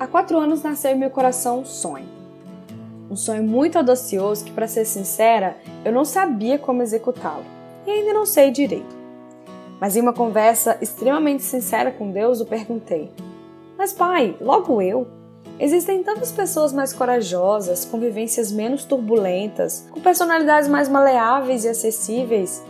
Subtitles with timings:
[0.00, 2.06] Há quatro anos nasceu em meu coração um sonho.
[3.10, 7.44] Um sonho muito audacioso que, para ser sincera, eu não sabia como executá-lo
[7.84, 8.96] e ainda não sei direito.
[9.80, 13.10] Mas em uma conversa extremamente sincera com Deus, eu perguntei:
[13.76, 15.08] Mas pai, logo eu?
[15.58, 22.62] Existem tantas pessoas mais corajosas, com vivências menos turbulentas, com personalidades mais maleáveis e acessíveis.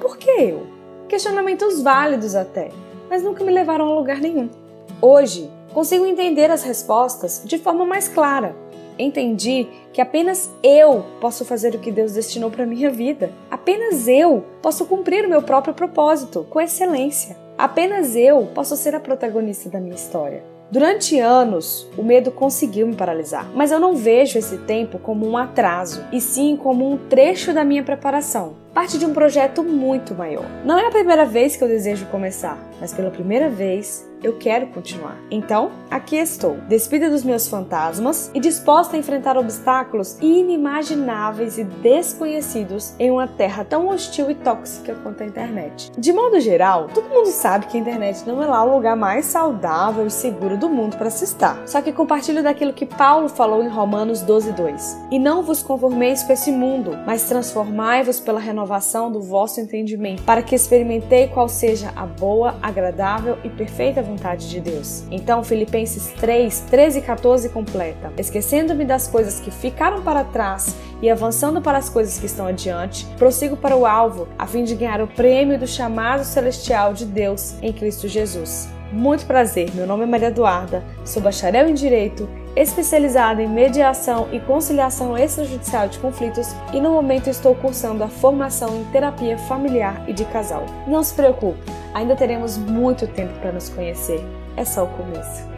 [0.00, 0.66] Por que eu?
[1.06, 2.70] Questionamentos válidos até,
[3.10, 4.61] mas nunca me levaram a lugar nenhum.
[5.04, 8.54] Hoje, consigo entender as respostas de forma mais clara.
[8.96, 13.32] Entendi que apenas eu posso fazer o que Deus destinou para minha vida.
[13.50, 17.36] Apenas eu posso cumprir o meu próprio propósito com excelência.
[17.58, 20.44] Apenas eu posso ser a protagonista da minha história.
[20.70, 25.36] Durante anos, o medo conseguiu me paralisar, mas eu não vejo esse tempo como um
[25.36, 30.46] atraso, e sim como um trecho da minha preparação, parte de um projeto muito maior.
[30.64, 34.68] Não é a primeira vez que eu desejo começar, mas pela primeira vez eu quero
[34.68, 35.16] continuar.
[35.30, 42.94] Então, aqui estou, despida dos meus fantasmas e disposta a enfrentar obstáculos inimagináveis e desconhecidos
[43.00, 45.90] em uma terra tão hostil e tóxica quanto a internet.
[45.98, 49.26] De modo geral, todo mundo sabe que a internet não é lá o lugar mais
[49.26, 51.60] saudável e seguro do mundo para se estar.
[51.66, 54.96] Só que compartilho daquilo que Paulo falou em Romanos 12:2.
[55.10, 58.61] E não vos conformeis com esse mundo, mas transformai-vos pela renovação
[59.10, 64.48] do vosso entendimento, para que experimentei qual seja a boa, agradável e perfeita vontade vontade
[64.48, 65.04] de Deus.
[65.10, 71.10] Então, Filipenses 3, 13 e 14 completa: Esquecendo-me das coisas que ficaram para trás e
[71.10, 75.00] avançando para as coisas que estão adiante, prossigo para o alvo, a fim de ganhar
[75.00, 78.68] o prêmio do chamado celestial de Deus em Cristo Jesus.
[78.92, 84.40] Muito prazer, meu nome é Maria Eduarda, sou bacharel em Direito, especializada em mediação e
[84.40, 90.12] conciliação extrajudicial de conflitos e no momento estou cursando a formação em terapia familiar e
[90.12, 90.66] de casal.
[90.86, 91.60] Não se preocupe,
[91.94, 94.22] ainda teremos muito tempo para nos conhecer.
[94.56, 95.50] É só o começo.